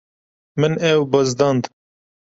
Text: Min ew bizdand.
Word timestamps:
Min 0.59 0.73
ew 0.89 0.99
bizdand. 1.11 1.63